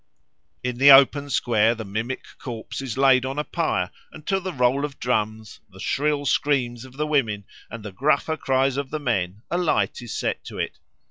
In 0.63 0.79
the 0.79 0.89
open 0.89 1.29
square 1.29 1.75
the 1.75 1.85
mimic 1.85 2.23
corpse 2.39 2.81
is 2.81 2.97
laid 2.97 3.23
on 3.23 3.37
a 3.37 3.43
pyre, 3.43 3.91
and 4.11 4.25
to 4.25 4.39
the 4.39 4.51
roll 4.51 4.83
of 4.83 4.97
drums, 4.99 5.59
the 5.69 5.79
shrill 5.79 6.25
screams 6.25 6.85
of 6.85 6.93
the 6.97 7.05
women, 7.05 7.43
and 7.69 7.85
the 7.85 7.91
gruffer 7.91 8.35
cries 8.35 8.77
of 8.77 8.89
the 8.89 8.99
men 8.99 9.43
a 9.51 9.59
light 9.59 10.01
is 10.01 10.11
set 10.11 10.43
to 10.45 10.57
it. 10.57 10.79